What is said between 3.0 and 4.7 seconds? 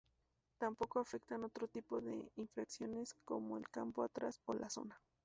como el campo atrás o la